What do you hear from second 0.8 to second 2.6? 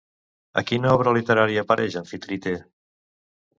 obra literària apareix Amfitrite?